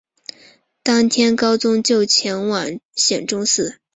[0.81, 3.77] 当天高宗就前往显忠寺。